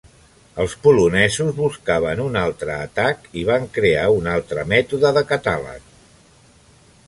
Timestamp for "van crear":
3.53-4.09